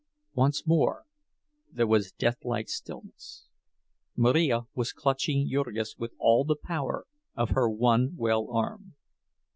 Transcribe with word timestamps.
Once 0.33 0.65
more 0.65 1.05
there 1.71 1.85
was 1.85 2.11
deathlike 2.11 2.67
stillness. 2.67 3.45
Marija 4.15 4.61
was 4.73 4.93
clutching 4.93 5.47
Jurgis 5.47 5.95
with 5.99 6.13
all 6.17 6.43
the 6.43 6.55
power 6.55 7.05
of 7.35 7.51
her 7.51 7.69
one 7.69 8.15
well 8.15 8.47
arm. 8.49 8.95